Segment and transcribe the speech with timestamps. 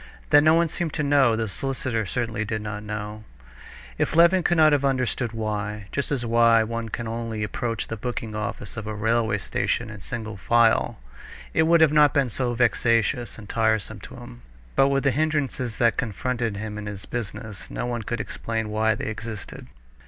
[0.31, 3.23] That no one seemed to know; the solicitor certainly did not know.
[3.99, 7.85] If Levin could have understood why, just as he saw why one can only approach
[7.87, 10.97] the booking office of a railway station in single file,
[11.53, 14.41] it would not have been so vexatious and tiresome to him.
[14.75, 18.95] But with the hindrances that confronted him in his business, no one could explain why
[18.95, 19.67] they existed.